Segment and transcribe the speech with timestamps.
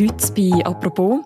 [0.00, 1.20] Heute bei «Apropos»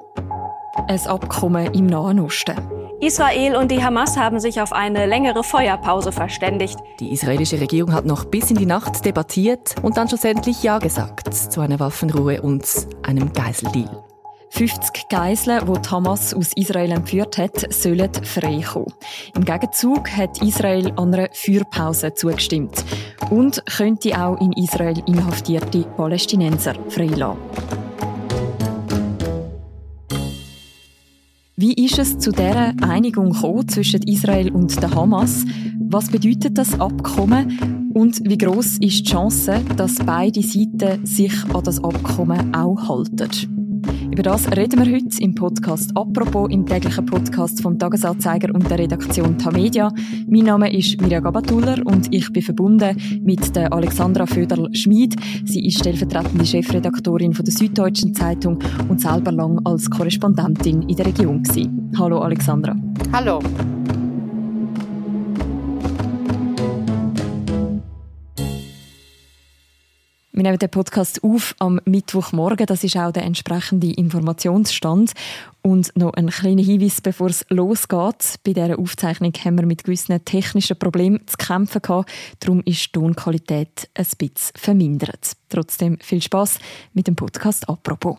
[0.89, 2.57] ein Abkommen im Nahen Osten.
[3.01, 6.81] Israel und die Hamas haben sich auf eine längere Feuerpause verständigt.
[6.99, 11.33] Die israelische Regierung hat noch bis in die Nacht debattiert und dann schlussendlich Ja gesagt
[11.33, 12.65] zu einer Waffenruhe und
[13.05, 14.03] einem Geiseldeal.
[14.49, 18.93] 50 Geiseln, die die Hamas aus Israel entführt hat, sollen freikommen.
[19.37, 22.85] Im Gegenzug hat Israel an einer Feuerpause zugestimmt
[23.31, 27.84] und könnte auch in Israel inhaftierte Palästinenser freilassen.
[31.57, 33.33] Wie ist es zu dieser Einigung
[33.69, 35.45] zwischen Israel und der Hamas?
[35.89, 37.93] Was bedeutet das Abkommen?
[37.95, 43.54] Und wie groß ist die Chance, dass beide Seiten sich an das Abkommen auch halten?
[44.15, 48.79] Über das reden wir heute im Podcast «Apropos» im täglichen Podcast vom Tagesanzeiger und der
[48.79, 49.93] Redaktion Tamedia.
[50.29, 55.17] Mein Name ist Mirja Gabatuller und ich bin verbunden mit der Alexandra Föderl-Schmid.
[55.45, 61.07] Sie ist stellvertretende Chefredaktorin von der Süddeutschen Zeitung und selber lang als Korrespondentin in der
[61.07, 61.91] Region gewesen.
[61.99, 62.77] Hallo Alexandra.
[63.13, 63.41] Hallo.
[70.37, 72.67] Wir nehmen den Podcast auf am Mittwochmorgen.
[72.67, 75.13] Das ist auch der entsprechende Informationsstand.
[75.63, 78.41] Und noch ein kleiner Hinweis, bevor es losgeht.
[78.43, 82.11] Bei dieser Aufzeichnung haben wir mit gewissen technischen Problemen zu kämpfen gehabt.
[82.41, 85.35] Darum ist die Tonqualität ein bisschen vermindert.
[85.51, 86.59] Trotzdem viel Spaß
[86.95, 88.19] mit dem Podcast «Apropos».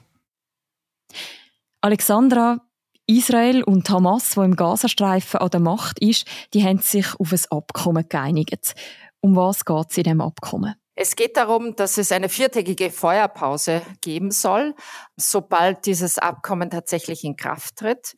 [1.82, 2.62] Alexandra,
[3.08, 7.42] Israel und Hamas, wo im Gazastreifen an der Macht ist, die haben sich auf ein
[7.50, 8.74] Abkommen geeinigt.
[9.20, 10.76] Um was geht es in diesem Abkommen?
[10.96, 14.74] Es geht darum, dass es eine viertägige Feuerpause geben soll,
[15.18, 18.16] sobald dieses Abkommen tatsächlich in Kraft tritt.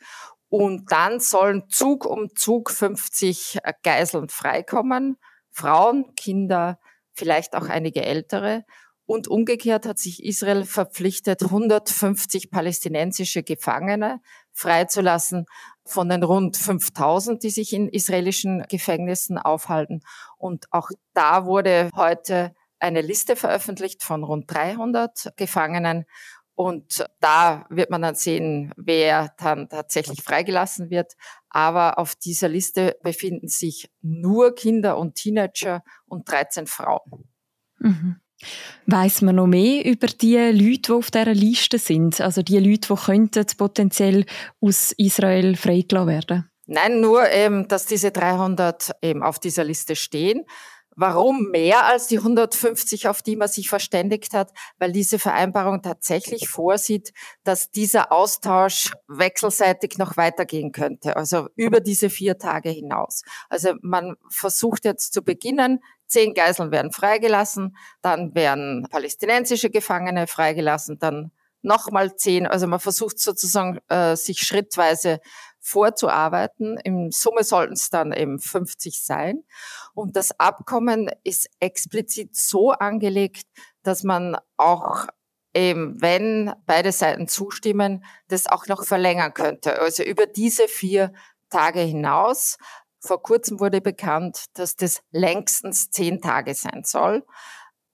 [0.50, 5.17] Und dann sollen Zug um Zug 50 Geiseln freikommen.
[5.52, 6.80] Frauen, Kinder,
[7.14, 8.64] vielleicht auch einige Ältere.
[9.08, 14.19] Und umgekehrt hat sich Israel verpflichtet, 150 palästinensische Gefangene
[14.52, 15.45] freizulassen
[15.86, 20.02] von den rund 5000, die sich in israelischen Gefängnissen aufhalten.
[20.38, 26.06] Und auch da wurde heute eine Liste veröffentlicht von rund 300 Gefangenen.
[26.56, 31.14] Und da wird man dann sehen, wer dann tatsächlich freigelassen wird.
[31.50, 37.30] Aber auf dieser Liste befinden sich nur Kinder und Teenager und 13 Frauen.
[37.80, 38.22] Mhm.
[38.86, 42.22] Weiß man noch mehr über die Leute, die auf dieser Liste sind?
[42.22, 44.26] Also die Leute, die könnten potenziell
[44.62, 46.52] aus Israel freigelassen werden?
[46.66, 50.44] Nein, nur, ähm, dass diese 300 eben auf dieser Liste stehen.
[51.00, 54.52] Warum mehr als die 150, auf die man sich verständigt hat?
[54.80, 57.13] Weil diese Vereinbarung tatsächlich vorsieht,
[57.44, 63.22] dass dieser Austausch wechselseitig noch weitergehen könnte, also über diese vier Tage hinaus.
[63.47, 70.97] Also man versucht jetzt zu beginnen, zehn Geiseln werden freigelassen, dann werden palästinensische Gefangene freigelassen,
[70.97, 71.31] dann
[71.62, 72.47] nochmal zehn.
[72.47, 75.19] Also man versucht sozusagen, äh, sich schrittweise
[75.67, 76.78] vorzuarbeiten.
[76.83, 79.44] Im Summe sollten es dann eben 50 sein.
[79.94, 83.47] Und das Abkommen ist explizit so angelegt,
[83.83, 85.07] dass man auch
[85.53, 89.79] eben, wenn beide Seiten zustimmen, das auch noch verlängern könnte.
[89.79, 91.11] Also über diese vier
[91.50, 92.57] Tage hinaus.
[92.99, 97.25] Vor kurzem wurde bekannt, dass das längstens zehn Tage sein soll.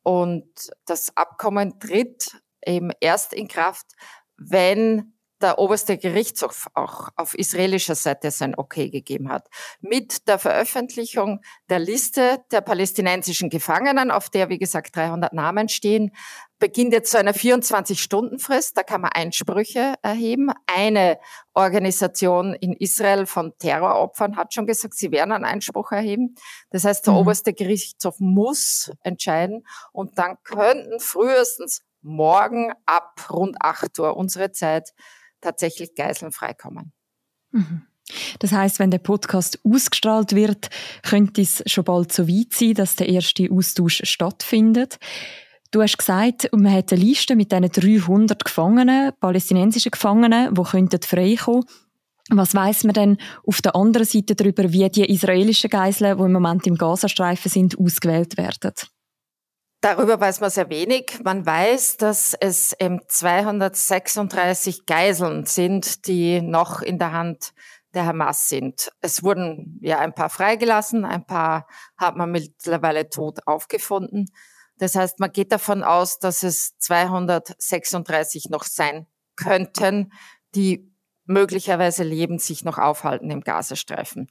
[0.03, 0.47] Und
[0.85, 3.87] das Abkommen tritt eben erst in Kraft,
[4.37, 5.12] wenn
[5.43, 9.47] der oberste Gerichtshof auch auf israelischer Seite sein Okay gegeben hat.
[9.81, 16.11] Mit der Veröffentlichung der Liste der palästinensischen Gefangenen, auf der, wie gesagt, 300 Namen stehen,
[16.59, 18.77] beginnt jetzt so eine 24-Stunden-Frist.
[18.77, 20.49] Da kann man Einsprüche erheben.
[20.65, 21.19] Eine
[21.53, 26.35] Organisation in Israel von Terroropfern hat schon gesagt, sie werden einen Einspruch erheben.
[26.69, 27.19] Das heißt, der mhm.
[27.19, 34.93] oberste Gerichtshof muss entscheiden und dann könnten frühestens morgen ab rund 8 Uhr unsere Zeit
[35.43, 36.93] tatsächlich Geiseln freikommen.
[37.51, 37.83] Mhm.
[38.39, 40.69] Das heißt, wenn der Podcast ausgestrahlt wird,
[41.03, 44.97] könnte es schon bald so weit sein, dass der erste Austausch stattfindet.
[45.71, 51.01] Du hast gesagt, man hat eine Liste mit diesen 300 Gefangenen, palästinensischen Gefangenen, die könnten
[51.01, 51.63] freikommen.
[52.29, 56.31] Was weiß man denn auf der anderen Seite darüber, wie die israelischen Geiseln, die im
[56.31, 58.73] Moment im Gazastreifen sind, ausgewählt werden?
[59.83, 61.19] Darüber weiß man sehr wenig.
[61.25, 67.53] Man weiß, dass es 236 Geiseln sind, die noch in der Hand
[67.93, 68.93] der Hamas sind.
[69.01, 74.31] Es wurden ja ein paar freigelassen, ein paar hat man mittlerweile tot aufgefunden.
[74.77, 79.05] Das heißt, man geht davon aus, dass es 236 noch sein
[79.35, 80.13] könnten,
[80.55, 80.89] die
[81.25, 84.29] möglicherweise leben, sich noch aufhalten im Gazastreifen.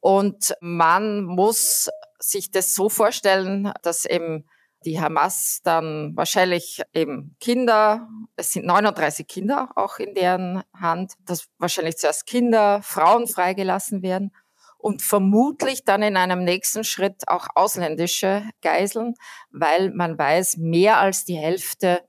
[0.00, 4.46] Und man muss sich das so vorstellen, dass eben
[4.84, 11.48] die Hamas dann wahrscheinlich eben Kinder, es sind 39 Kinder auch in deren Hand, dass
[11.58, 14.32] wahrscheinlich zuerst Kinder, Frauen freigelassen werden
[14.78, 19.14] und vermutlich dann in einem nächsten Schritt auch ausländische Geiseln,
[19.50, 22.02] weil man weiß, mehr als die Hälfte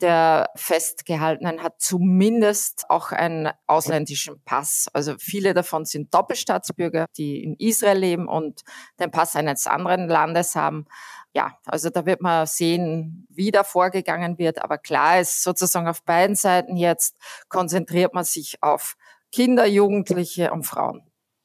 [0.00, 4.88] der Festgehaltenen hat zumindest auch einen ausländischen Pass.
[4.92, 8.62] Also viele davon sind Doppelstaatsbürger, die in Israel leben und
[8.98, 10.86] den Pass eines anderen Landes haben.
[11.32, 14.62] Ja, also da wird man sehen, wie da vorgegangen wird.
[14.62, 17.16] Aber klar ist sozusagen auf beiden Seiten jetzt
[17.48, 18.96] konzentriert man sich auf
[19.30, 21.02] Kinder, Jugendliche und Frauen.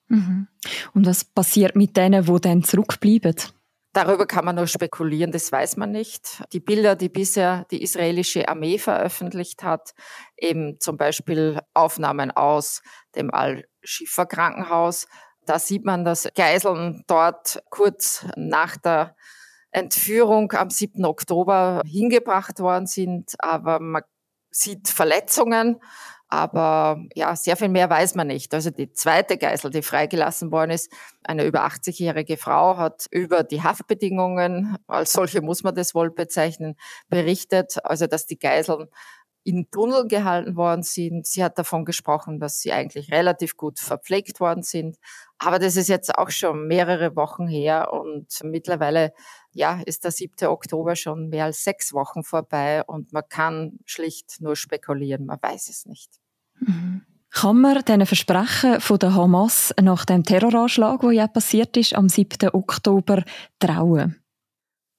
[0.08, 0.48] Mhm.
[0.94, 3.36] Und was passiert mit denen, wo dann zurückbleiben?
[3.94, 6.44] Darüber kann man nur spekulieren, das weiß man nicht.
[6.52, 9.94] Die Bilder, die bisher die israelische Armee veröffentlicht hat,
[10.36, 12.82] eben zum Beispiel Aufnahmen aus
[13.16, 15.08] dem Al-Shifa Krankenhaus,
[15.46, 19.16] da sieht man, dass Geiseln dort kurz nach der
[19.76, 21.06] Entführung am 7.
[21.06, 24.04] Oktober hingebracht worden sind, aber man
[24.52, 25.80] sieht Verletzungen
[26.28, 28.54] aber ja, sehr viel mehr weiß man nicht.
[28.54, 30.92] Also die zweite Geisel, die freigelassen worden ist,
[31.24, 36.76] eine über 80-jährige Frau, hat über die Haftbedingungen, als solche muss man das wohl bezeichnen,
[37.10, 37.78] berichtet.
[37.86, 38.88] Also dass die Geiseln
[39.44, 41.28] in Tunnel gehalten worden sind.
[41.28, 44.98] Sie hat davon gesprochen, dass sie eigentlich relativ gut verpflegt worden sind.
[45.38, 49.14] Aber das ist jetzt auch schon mehrere Wochen her und mittlerweile
[49.56, 50.48] ja, ist der 7.
[50.48, 55.70] Oktober schon mehr als sechs Wochen vorbei und man kann schlicht nur spekulieren, man weiß
[55.70, 56.12] es nicht.
[56.60, 57.02] Mhm.
[57.32, 62.08] Kann man diesen Versprechen von der Hamas nach dem Terroranschlag, der ja passiert ist, am
[62.08, 62.50] 7.
[62.54, 63.24] Oktober
[63.60, 64.16] trauen?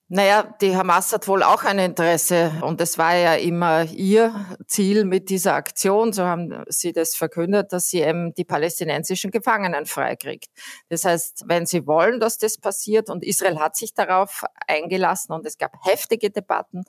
[0.09, 4.33] Naja, die Hamas hat wohl auch ein Interesse und es war ja immer ihr
[4.69, 9.85] Ziel mit dieser Aktion, so haben sie das verkündet, dass sie eben die palästinensischen Gefangenen
[9.85, 10.49] freikriegt.
[10.91, 15.45] Das heißt, wenn sie wollen, dass das passiert und Israel hat sich darauf eingelassen und
[15.45, 16.85] es gab heftige Debatten,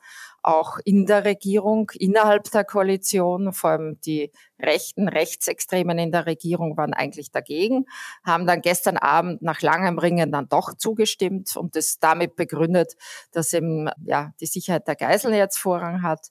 [0.47, 6.77] auch in der Regierung, innerhalb der Koalition, vor allem die rechten Rechtsextremen in der Regierung
[6.77, 7.85] waren eigentlich dagegen,
[8.25, 12.93] haben dann gestern Abend nach langem Ringen dann doch zugestimmt und das damit begründet,
[13.31, 16.29] dass eben ja die Sicherheit der Geiseln jetzt Vorrang hat.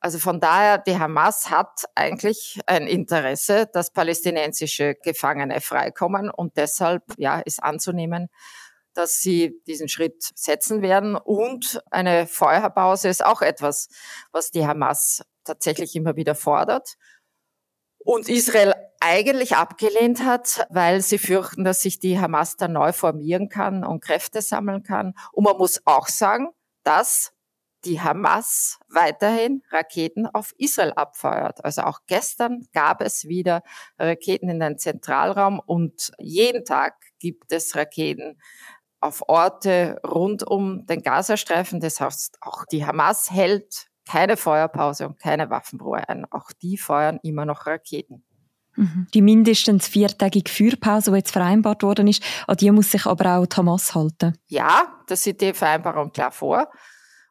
[0.00, 7.02] Also von daher, die Hamas hat eigentlich ein Interesse, dass palästinensische Gefangene freikommen und deshalb
[7.18, 8.30] ja ist anzunehmen,
[9.00, 11.16] dass sie diesen Schritt setzen werden.
[11.16, 13.88] Und eine Feuerpause ist auch etwas,
[14.30, 16.96] was die Hamas tatsächlich immer wieder fordert.
[17.98, 23.48] Und Israel eigentlich abgelehnt hat, weil sie fürchten, dass sich die Hamas dann neu formieren
[23.48, 25.14] kann und Kräfte sammeln kann.
[25.32, 26.48] Und man muss auch sagen,
[26.82, 27.32] dass
[27.86, 31.64] die Hamas weiterhin Raketen auf Israel abfeuert.
[31.64, 33.62] Also auch gestern gab es wieder
[33.98, 38.38] Raketen in den Zentralraum und jeden Tag gibt es Raketen
[39.00, 41.80] auf Orte rund um den Gazastreifen.
[41.80, 46.26] Das heißt, auch die Hamas hält keine Feuerpause und keine Waffenruhe ein.
[46.30, 48.24] Auch die feuern immer noch Raketen.
[48.76, 49.06] Mhm.
[49.14, 53.46] Die mindestens viertägige Feuerpause, die jetzt vereinbart worden ist, an die muss sich aber auch
[53.46, 54.36] die Hamas halten.
[54.48, 56.70] Ja, das sieht die Vereinbarung klar vor.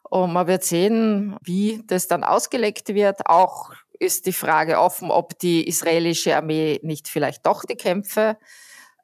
[0.04, 3.27] Und man wird sehen, wie das dann ausgelegt wird.
[3.27, 8.38] Auch ist die Frage offen, ob die israelische Armee nicht vielleicht doch die Kämpfe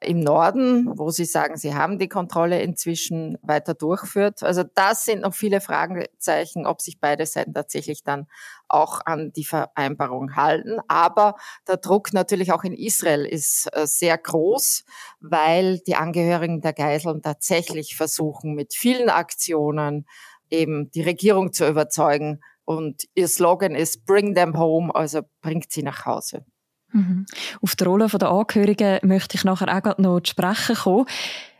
[0.00, 4.42] im Norden, wo Sie sagen, Sie haben die Kontrolle inzwischen weiter durchführt.
[4.42, 8.26] Also das sind noch viele Fragezeichen, ob sich beide Seiten tatsächlich dann
[8.68, 10.78] auch an die Vereinbarung halten.
[10.88, 14.84] Aber der Druck natürlich auch in Israel ist äh, sehr groß,
[15.20, 20.06] weil die Angehörigen der Geiseln tatsächlich versuchen, mit vielen Aktionen
[20.50, 22.40] eben die Regierung zu überzeugen.
[22.64, 26.44] Und ihr Slogan ist Bring them home, also bringt sie nach Hause.
[26.96, 27.26] Mhm.
[27.60, 31.06] Auf die Rolle der Angehörigen möchte ich nachher auch noch zu sprechen kommen.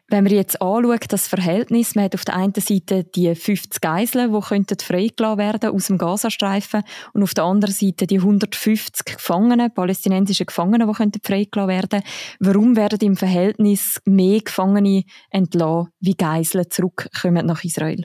[0.09, 4.33] Wenn man jetzt anschaut, das Verhältnis, man hat auf der einen Seite die 50 Geiseln,
[4.33, 9.75] die könnten freigelassen werden aus dem Gazastreifen und auf der anderen Seite die 150 Gefangenen,
[9.75, 12.03] palästinensische Gefangenen, die könnten freigelassen werden.
[12.39, 18.05] Warum werden im Verhältnis mehr Gefangene entlassen, wie Geiseln zurückkommen nach Israel?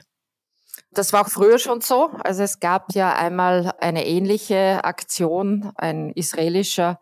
[0.94, 2.10] Das war auch früher schon so.
[2.22, 5.72] Also es gab ja einmal eine ähnliche Aktion.
[5.76, 7.00] Ein israelischer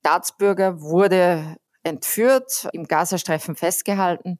[0.00, 4.38] Staatsbürger wurde entführt, im Gazastreifen festgehalten.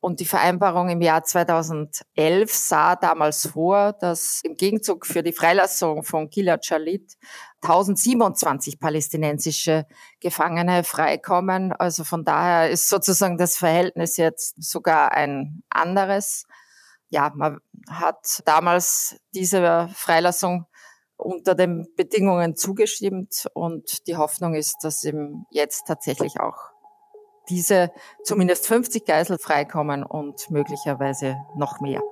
[0.00, 6.04] Und die Vereinbarung im Jahr 2011 sah damals vor, dass im Gegenzug für die Freilassung
[6.04, 7.14] von Gilad Shalit
[7.62, 9.86] 1027 palästinensische
[10.20, 11.72] Gefangene freikommen.
[11.72, 16.46] Also von daher ist sozusagen das Verhältnis jetzt sogar ein anderes
[17.08, 17.58] ja, man
[17.88, 20.66] hat damals diese Freilassung
[21.16, 26.56] unter den Bedingungen zugestimmt und die Hoffnung ist, dass eben jetzt tatsächlich auch
[27.48, 27.92] diese
[28.24, 32.02] zumindest 50 Geisel freikommen und möglicherweise noch mehr.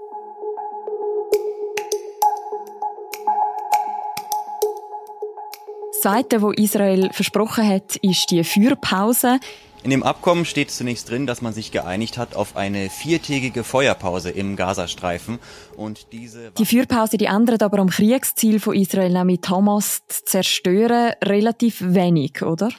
[6.05, 9.41] Seite, wo Israel versprochen hat, ist die Feuerpause.
[9.85, 14.31] In dem Abkommen steht zunächst drin, dass man sich geeinigt hat auf eine viertägige Feuerpause
[14.31, 15.39] im Gazastreifen.
[15.77, 21.13] Und diese die Feuerpause die ändert aber am Kriegsziel von Israel, nämlich Hamas zu zerstören,
[21.23, 22.71] relativ wenig, oder?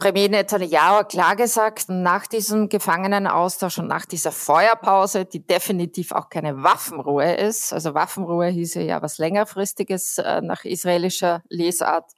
[0.00, 6.30] Premier Netanyahu hat klar gesagt, nach diesem Gefangenenaustausch und nach dieser Feuerpause, die definitiv auch
[6.30, 12.12] keine Waffenruhe ist, also Waffenruhe hieße ja was längerfristiges äh, nach israelischer Lesart,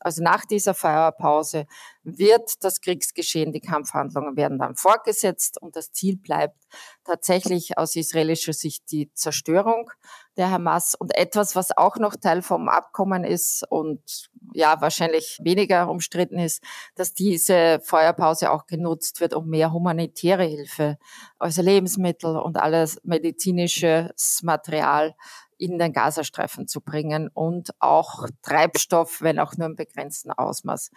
[0.00, 1.66] also nach dieser Feuerpause
[2.02, 6.58] wird das Kriegsgeschehen, die Kampfhandlungen werden dann fortgesetzt und das Ziel bleibt
[7.04, 9.90] tatsächlich aus israelischer Sicht die Zerstörung
[10.38, 15.90] der Hamas und etwas, was auch noch Teil vom Abkommen ist und ja wahrscheinlich weniger
[15.90, 16.62] umstritten ist,
[16.94, 20.96] dass diese Feuerpause auch genutzt wird, um mehr humanitäre Hilfe,
[21.38, 25.14] also Lebensmittel und alles medizinisches Material
[25.58, 30.92] in den Gazastreifen zu bringen und auch Treibstoff, wenn auch nur im begrenzten Ausmaß.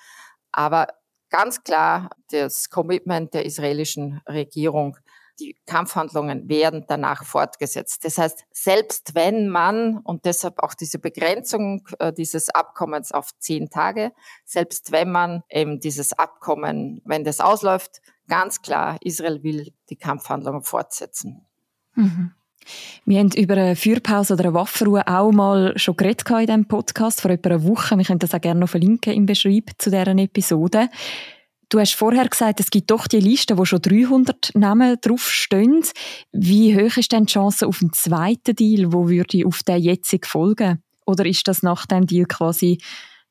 [0.52, 0.88] Aber
[1.32, 4.98] ganz klar das Commitment der israelischen Regierung,
[5.42, 8.06] die Kampfhandlungen werden danach fortgesetzt.
[8.06, 13.70] Das heißt, selbst wenn man, und deshalb auch diese Begrenzung äh, dieses Abkommens auf zehn
[13.70, 14.12] Tage,
[14.46, 20.64] selbst wenn man eben dieses Abkommen, wenn das ausläuft, ganz klar, Israel will die Kampfhandlungen
[20.64, 21.46] fortsetzen.
[21.96, 22.34] Mhm.
[23.06, 27.22] Wir haben über eine Feuerpause oder eine Waffenruhe auch mal schon geredet in diesem Podcast,
[27.22, 27.98] vor etwa einer Woche.
[27.98, 30.90] Wir können das auch gerne noch verlinken im Beschreib zu deren Episode.
[31.72, 35.86] Du hast vorher gesagt, es gibt doch die Liste, wo schon 300 Namen draufstehen.
[36.34, 40.28] Wie hoch ist denn die Chance auf einen zweiten Deal, wo würde auf den jetzigen
[40.28, 40.84] folgen?
[41.06, 42.80] Oder ist das nach dem Deal quasi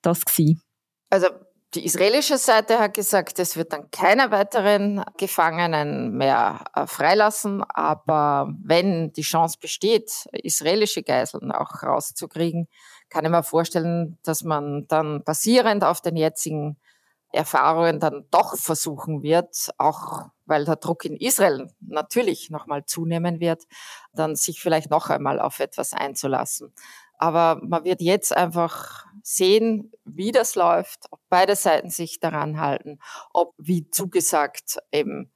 [0.01, 0.63] das gewesen?
[1.11, 1.27] Also
[1.75, 7.63] die israelische Seite hat gesagt, es wird dann keine weiteren Gefangenen mehr äh, freilassen.
[7.63, 12.69] Aber wenn die Chance besteht, israelische Geiseln auch rauszukriegen,
[13.11, 16.79] kann ich mir vorstellen, dass man dann basierend auf den jetzigen
[17.33, 23.65] Erfahrungen dann doch versuchen wird, auch weil der Druck in Israel natürlich nochmal zunehmen wird,
[24.13, 26.73] dann sich vielleicht noch einmal auf etwas einzulassen.
[27.19, 32.99] Aber man wird jetzt einfach sehen, wie das läuft, ob beide Seiten sich daran halten,
[33.33, 35.31] ob, wie zugesagt, eben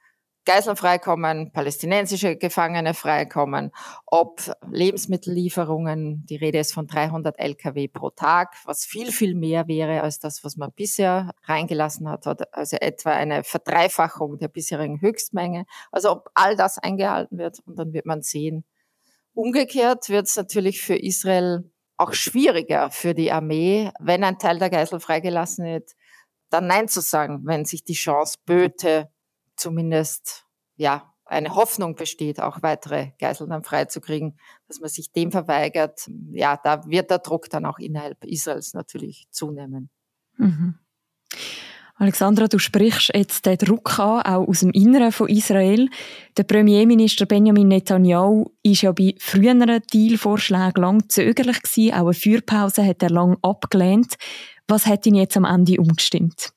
[0.44, 3.70] Geiseln freikommen, palästinensische Gefangene freikommen,
[4.04, 10.02] ob Lebensmittellieferungen, die Rede ist von 300 Lkw pro Tag, was viel, viel mehr wäre
[10.02, 15.64] als das, was man bisher reingelassen hat, also etwa eine Verdreifachung der bisherigen Höchstmenge.
[15.90, 18.64] Also ob all das eingehalten wird und dann wird man sehen.
[19.32, 24.70] Umgekehrt wird es natürlich für Israel auch schwieriger für die Armee, wenn ein Teil der
[24.70, 25.92] Geisel freigelassen wird,
[26.50, 29.10] dann Nein zu sagen, wenn sich die Chance böte,
[29.56, 30.46] zumindest
[30.76, 36.10] ja eine Hoffnung besteht, auch weitere Geiseln dann freizukriegen, dass man sich dem verweigert.
[36.32, 39.90] Ja, da wird der Druck dann auch innerhalb Israels natürlich zunehmen.
[40.36, 40.78] Mhm.
[41.96, 45.88] Alexandra, du sprichst jetzt den Druck an, auch aus dem Inneren von Israel.
[46.36, 51.94] Der Premierminister Benjamin Netanyahu ist ja bei früheren Dealvorschlägen lang zögerlich gewesen.
[51.94, 54.16] Auch eine Feuerpause hat er lang abgelehnt.
[54.66, 56.53] Was hat ihn jetzt am Ende umgestimmt?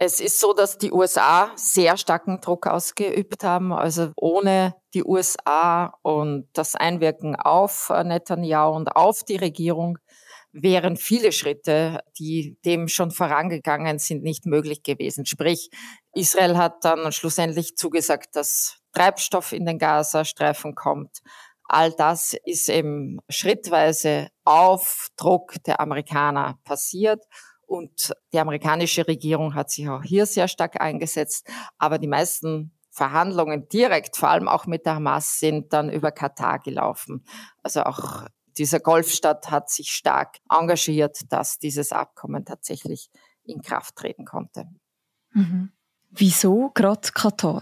[0.00, 3.72] Es ist so, dass die USA sehr starken Druck ausgeübt haben.
[3.72, 9.98] Also ohne die USA und das Einwirken auf Netanyahu und auf die Regierung
[10.52, 15.26] wären viele Schritte, die dem schon vorangegangen sind, nicht möglich gewesen.
[15.26, 15.68] Sprich,
[16.14, 21.18] Israel hat dann schlussendlich zugesagt, dass Treibstoff in den Gazastreifen kommt.
[21.64, 27.24] All das ist eben schrittweise auf Druck der Amerikaner passiert.
[27.68, 31.46] Und die amerikanische Regierung hat sich auch hier sehr stark eingesetzt.
[31.76, 36.60] Aber die meisten Verhandlungen direkt, vor allem auch mit der Hamas, sind dann über Katar
[36.60, 37.26] gelaufen.
[37.62, 43.10] Also auch dieser Golfstaat hat sich stark engagiert, dass dieses Abkommen tatsächlich
[43.44, 44.64] in Kraft treten konnte.
[45.32, 45.70] Mhm.
[46.08, 47.60] Wieso gerade Katar?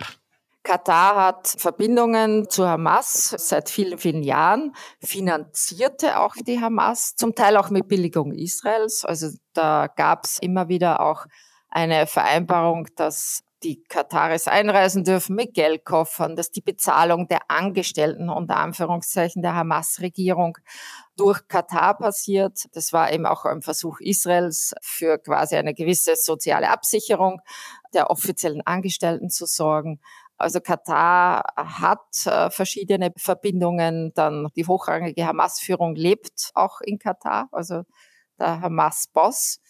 [0.66, 7.56] Katar hat Verbindungen zu Hamas seit vielen, vielen Jahren, finanzierte auch die Hamas, zum Teil
[7.56, 9.04] auch mit Billigung Israels.
[9.04, 11.26] Also da gab es immer wieder auch
[11.70, 18.56] eine Vereinbarung, dass die Kataris einreisen dürfen mit Geldkoffern, dass die Bezahlung der Angestellten unter
[18.56, 20.58] Anführungszeichen der Hamas-Regierung
[21.16, 22.64] durch Katar passiert.
[22.72, 27.40] Das war eben auch ein Versuch Israels für quasi eine gewisse soziale Absicherung
[27.94, 30.00] der offiziellen Angestellten zu sorgen.
[30.38, 34.12] Also Katar hat äh, verschiedene Verbindungen.
[34.14, 37.82] Dann die hochrangige Hamas-Führung lebt auch in Katar, also
[38.38, 39.60] der Hamas-Boss.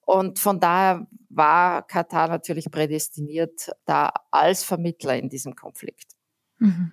[0.00, 6.12] Und von daher war Katar natürlich prädestiniert da als Vermittler in diesem Konflikt.
[6.58, 6.92] Mhm.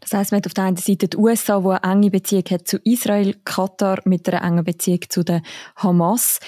[0.00, 2.68] Das heißt, man hat auf der einen Seite die USA, die eine enge Beziehung hat
[2.68, 5.42] zu Israel, Katar mit einer engen Beziehung zu der
[5.76, 6.40] Hamas.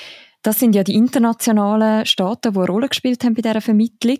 [0.43, 4.19] Das sind ja die internationalen Staaten, die eine Rolle gespielt haben bei dieser Vermittlung.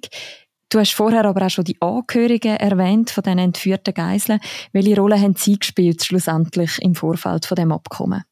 [0.69, 4.41] Du hast vorher aber auch schon die Angehörigen erwähnt von den entführten Geiseln.
[4.73, 8.25] Welche Rolle haben sie gespielt schlussendlich im Vorfeld von dem Abkommen?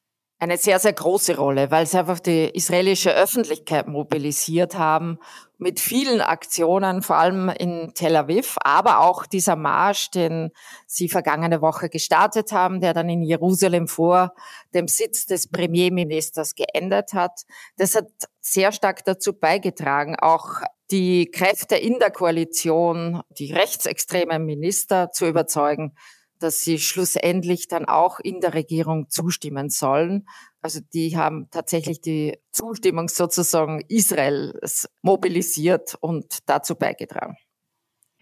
[0.43, 5.21] Eine sehr, sehr große Rolle, weil sie einfach die israelische Öffentlichkeit mobilisiert haben
[5.57, 10.51] mit vielen Aktionen, vor allem in Tel Aviv, aber auch dieser Marsch, den
[10.89, 14.35] sie vergangene Woche gestartet haben, der dann in Jerusalem vor
[14.75, 17.43] dem Sitz des Premierministers geendet hat.
[17.77, 18.09] Das hat
[18.41, 20.63] sehr stark dazu beigetragen, auch
[20.93, 25.95] die Kräfte in der Koalition, die rechtsextremen Minister zu überzeugen,
[26.39, 30.27] dass sie schlussendlich dann auch in der Regierung zustimmen sollen.
[30.61, 37.37] Also die haben tatsächlich die Zustimmung sozusagen Israels mobilisiert und dazu beigetragen.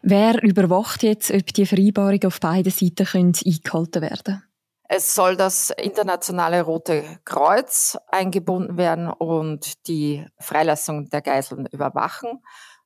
[0.03, 3.07] Wer überwacht jetzt, ob die Vereinbarung auf beiden Seiten
[3.45, 4.43] eingehalten werden?
[4.92, 12.42] Es soll das internationale Rote Kreuz eingebunden werden und die Freilassung der Geiseln überwachen.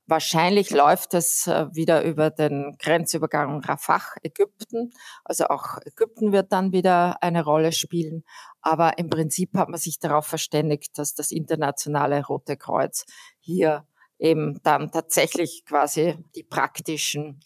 [0.07, 4.91] Wahrscheinlich läuft es äh, wieder über den Grenzübergang Rafah, Ägypten.
[5.25, 8.25] Also auch Ägypten wird dann wieder eine Rolle spielen.
[8.61, 13.07] Aber im Prinzip hat man sich darauf verständigt, dass das internationale Rote Kreuz
[13.41, 13.87] hier
[14.19, 17.41] eben dann tatsächlich quasi die praktischen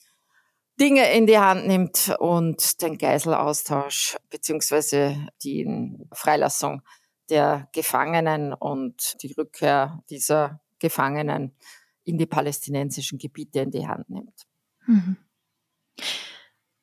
[0.81, 5.67] Dinge in die Hand nimmt und den Geiselaustausch beziehungsweise die
[6.13, 6.83] Freilassung
[7.31, 11.57] der Gefangenen und die Rückkehr dieser Gefangenen
[12.05, 14.47] in die palästinensischen Gebiete in die Hand nimmt.
[14.87, 15.17] Mhm.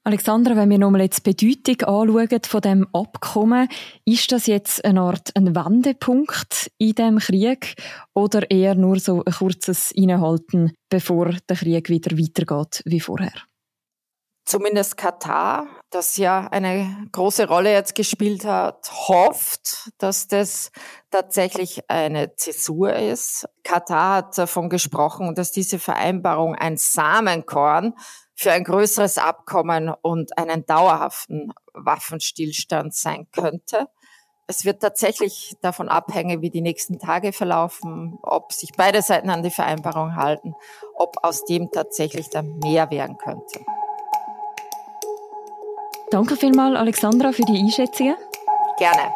[0.04, 3.68] Alexandra, wenn wir nochmal jetzt die Bedeutung anschauen von dem Abkommen,
[4.06, 7.74] ist das jetzt eine Art ein Wendepunkt in dem Krieg
[8.14, 13.34] oder eher nur so ein kurzes Innehalten, bevor der Krieg wieder weitergeht wie vorher?
[14.46, 20.72] Zumindest Katar, das ja eine große Rolle jetzt gespielt hat, hofft, dass das
[21.10, 23.48] tatsächlich eine Zäsur ist.
[23.64, 27.96] Katar hat davon gesprochen, dass diese Vereinbarung ein Samenkorn
[28.36, 33.88] für ein größeres Abkommen und einen dauerhaften Waffenstillstand sein könnte.
[34.48, 39.41] Es wird tatsächlich davon abhängen, wie die nächsten Tage verlaufen, ob sich beide Seiten an
[39.41, 40.54] die Vereinbarung halten,
[40.93, 43.65] ob aus dem tatsächlich dann mehr werden könnte.
[46.15, 48.15] Danke vielmals, Alexandra, für die Einschätzungen.
[48.78, 49.12] Gerne.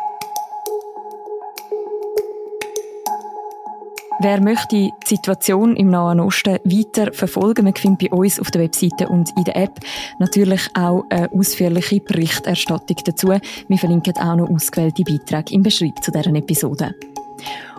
[4.20, 8.64] Wer möchte die Situation im Nahen Osten weiter verfolgen, man findet bei uns auf der
[8.64, 9.80] Webseite und in der App
[10.20, 13.30] natürlich auch eine ausführliche Berichterstattung dazu.
[13.30, 16.94] Wir verlinken auch noch ausgewählte Beiträge im Beschreibung zu deren Episode.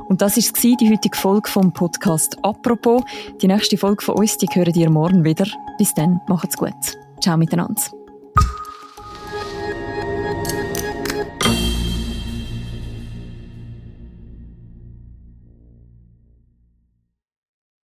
[0.09, 3.03] Und das war die heutige Folge vom Podcast «Apropos».
[3.43, 5.45] Die nächste Folge von uns, die hören ihr morgen wieder.
[5.77, 6.73] Bis dann, macht's gut.
[7.21, 8.00] Ciao miteinander.